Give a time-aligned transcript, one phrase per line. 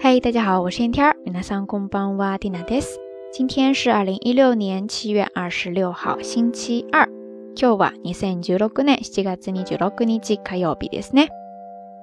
[0.00, 1.16] 嗨，大家好，我是天天儿。
[1.24, 2.98] 皆さんこんばんは、Tina です。
[3.32, 7.08] 今天是二零一六年七月二十六号，星期二。
[7.54, 11.28] 今日は二千十六年七月二十六日火曜日ですね。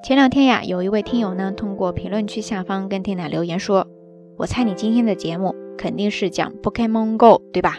[0.04, 7.78] 前两天呀，有一位听友呢，通过评论区下方跟 Tina 留言说：“我猜你今天的节目肯定是讲 Pokemon Go，对吧？”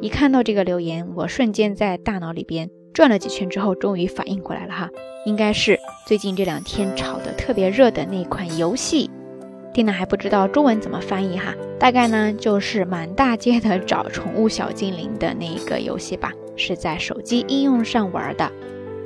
[0.00, 4.88] 一看到这个留言，我瞬间在大脑里边转了几圈之后，终于反应过来了哈，
[5.26, 5.76] 应该是
[6.06, 9.10] 最近这两天炒得特别热的那款游戏。
[9.73, 18.51] 蒂娜还不知道中文怎么翻译哈，大概呢就是满大街的找宠物小精灵的那个游戏吧，是在手机应用上玩的。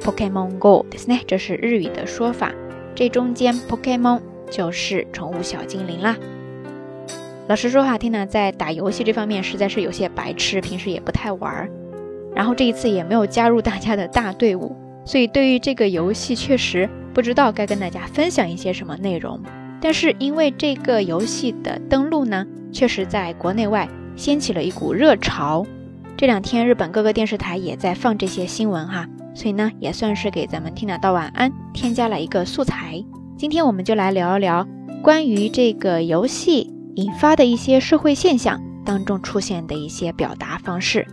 [0.02, 2.52] Pokemon Go，对不这是日语的说法。
[2.94, 4.20] 这中间 Pokemon
[4.52, 6.18] 就是宠物小精灵啦。
[7.48, 11.70] 老实说哈，蒂娜在打游戏这方面实在是有些白痴，平时也不太玩，
[12.36, 14.76] 然后这一次也没有加入大家的大队伍，
[15.06, 19.42] 所以对于这个游戏确实不知道该跟大家分享一些什么内容。
[19.80, 25.66] 但是因为这个游戏的登录呢，确实在国内外掀起了一股热潮。
[26.16, 33.04] 这两天日本各个电视台也在放这些新闻哈，所以呢也算是给咱们听得到晚安添加了一个素材。
[33.38, 34.68] 今天我们就来聊一聊
[35.04, 41.06] 关于这个游戏引发的一些社会现象当中出现的一些表达方式。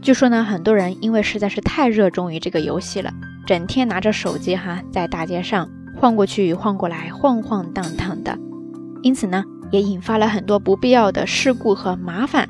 [0.00, 3.12] 据说呢，很多人因为实在是太热衷于这个游戏了，
[3.46, 5.68] 整天拿着手机哈在大街上。
[5.98, 8.38] 晃过去，晃过来，晃晃荡荡的，
[9.02, 12.48] 因此呢，也引发了很多不必要的事故和麻烦。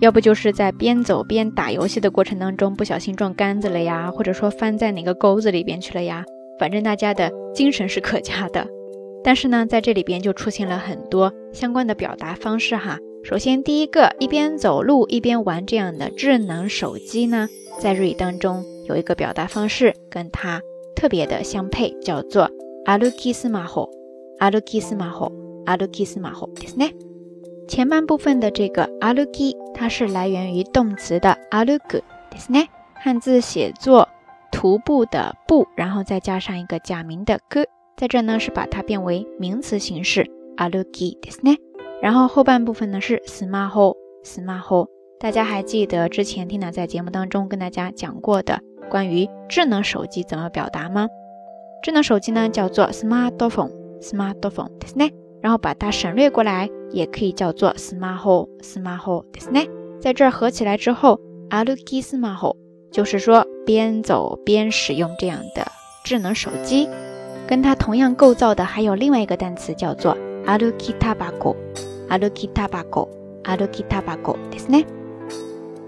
[0.00, 6.24] 要不就是在边走边打游戏的过程当中不小心撞杆子了呀，或者说翻在哪个沟子里边去了呀。
[6.58, 8.66] 反正大家的精神是可嘉的。
[9.22, 12.98] 但是呢，在这里边就出现了很多相关的表达方式哈。
[13.22, 20.62] 首先，第一个，一边走路一边玩这样的智能手机呢，在日语当中有一个表达方式跟它
[20.96, 22.50] 特别的相配，叫做。
[22.85, 23.89] 歩きスマホ、
[24.39, 25.31] 歩きスマホ、
[25.65, 26.93] 歩きスマホですね。
[27.67, 32.67] 前半部分的这个歩き，它是来源于动词的歩くですね。
[32.93, 34.07] 汉字写作
[34.51, 37.65] 徒步的步，然后再加上一个假名的く，
[37.97, 41.57] 在这呢是把它变为名词形式歩きですね。
[42.01, 44.87] 然后后半部分呢是スマホ、スマホ。
[45.19, 48.59] 大家还记得之前 Tina 在节目当中跟大家讲过的
[48.91, 51.07] 关于智能手机怎么表达吗？
[51.81, 55.11] 智能手机呢叫做 smartphone，smartphone，ですね。
[55.41, 59.69] 然后把它省略过来，也可以叫做 smartphone，smartphone，ですね。
[60.01, 62.55] 在这儿合起来之后，歩きスマホ
[62.91, 65.67] 就是说边走边使用这样的
[66.03, 66.89] 智能手机。
[67.47, 70.17] 跟它同样构造的还有另外一个单词叫做
[70.47, 71.55] 歩きタバコ，
[72.09, 73.07] 歩きタバコ，
[73.43, 74.85] 歩きタバコ，ですね。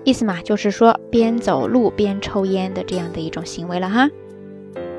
[0.04, 4.08] 意思嘛就是说边走路边抽烟的这样的一种行为了哈。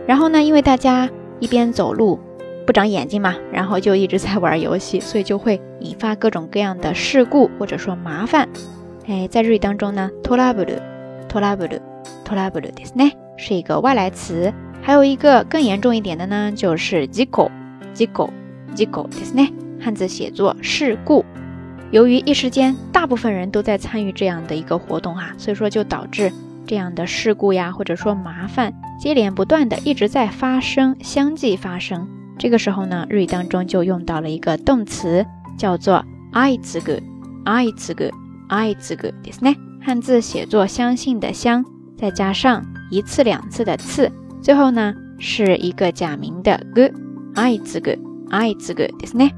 [0.07, 1.09] 然后呢，因为大家
[1.41, 2.19] 一边走路
[2.67, 8.49] 不长眼睛嘛，然后就一直在玩游戏，所以就会引发各种各样的事故或者说麻烦。
[9.07, 10.81] 哎，在日语当中呢，トラブル、
[11.29, 11.81] トラブル、
[12.25, 14.53] トラブルですね，是一个外来词。
[14.83, 17.51] 还有一个更严重一点的呢，就是事故、
[17.95, 18.31] 事故、
[18.75, 21.25] 事故ですね，汉字写作事故。
[21.91, 26.31] 由于一时间大部分人都在参与这样的一个活动哈，所以说就导致。
[26.67, 32.07] 这样的事故呀，或者说麻烦，接连不断的一直在发生，相继发生。
[32.39, 35.25] 这个时候呢，日语当中就用到了一个动词，
[35.57, 37.01] 叫做爱字个，
[37.45, 38.11] 爱字个，
[38.49, 39.57] 爱字个，ですね。
[39.81, 41.65] 汉字写作相信的相，
[41.97, 44.13] 再加上一次两次的次，
[44.43, 46.93] 最后呢是一个假名的个，
[47.35, 47.97] 爱字个，
[48.29, 49.31] 爱字个，ですね。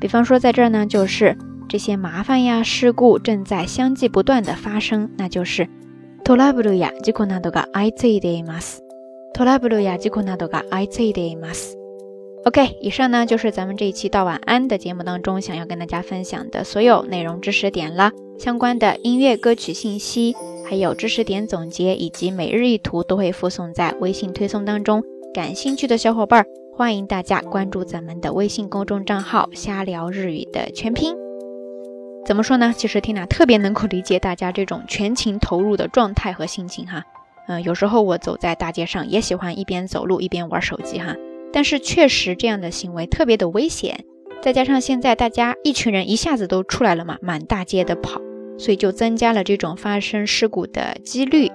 [0.00, 1.36] 比方说在这儿呢，就是
[1.68, 5.68] 这些麻烦呀、事故正在相继不断的发生，那就是。
[6.26, 8.82] トラブルや事故などが相次いでいます。
[9.34, 11.76] トラブルや事故などが相次いでいます。
[12.44, 18.10] OK，以上呢就是咱们这一期到晚安的节目当中想要跟大家分享的所有内容知识点了。
[18.38, 20.34] 相关的音乐歌曲信息，
[20.68, 25.04] 还有知识点总结以及每日一图都会附送在微信推送当中。
[25.32, 26.44] 感兴趣的小伙伴，
[26.74, 31.25] 欢迎大家关注咱们的微信公众账号“瞎聊日语”的全拼。
[32.27, 32.73] 怎么说呢？
[32.75, 37.05] 其实缇娜特别能够理解大家这种全情投入的状态和心情哈。
[37.47, 41.15] 嗯，有时候我走在大街上也喜欢一边走路一边玩手机哈。
[41.53, 44.03] 但是确实这样的行为特别的危险，
[44.41, 48.19] 再加上现在大家一群人一下子都出来了嘛，满大街的跑，
[48.57, 51.49] 所以就增加了这种发生事故的几率。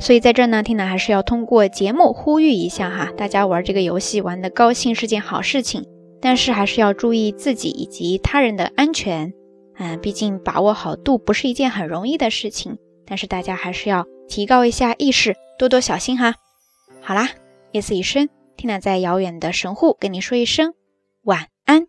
[0.00, 5.86] 所以在这呢，缇娜还是要通过节目呼吁一下哈，大家玩这个游戏玩的高兴是件好事情，
[6.20, 9.32] 但是还是要注意自己以及他人的安全。
[9.78, 16.34] 嗯，毕竟把握好度不是一件很容易的事情，但是大家还是要提高一下意识，多多小心哈。
[17.00, 17.30] 好啦，
[17.72, 20.74] 夜色已深，听娜在遥远的神户跟你说一声
[21.22, 21.86] 晚安。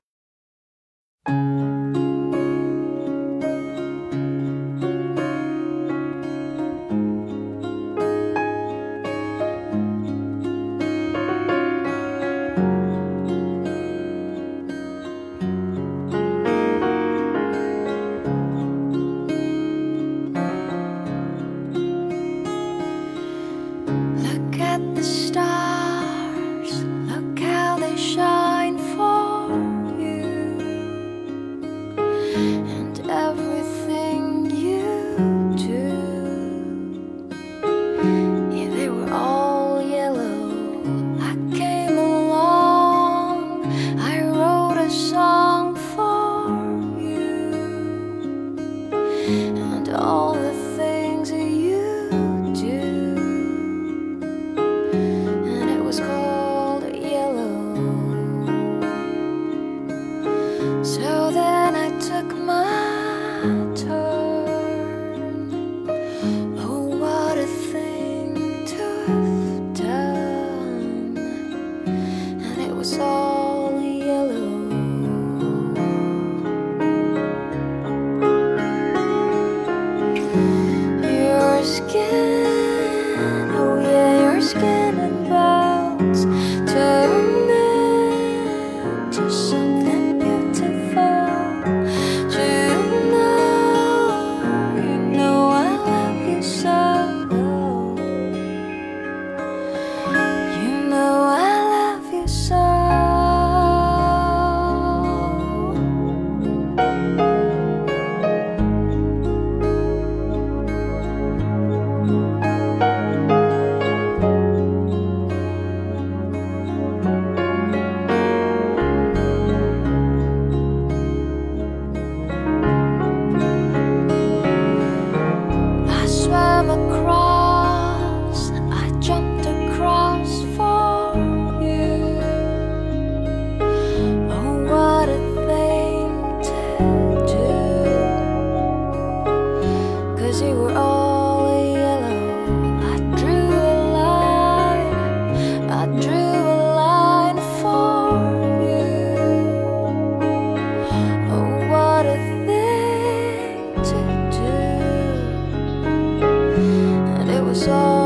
[157.59, 157.98] sol.